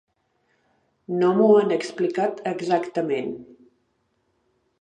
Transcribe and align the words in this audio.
No 1.19 1.29
m’ho 1.35 1.49
han 1.59 1.75
explicat 1.77 2.41
exactament. 2.55 3.31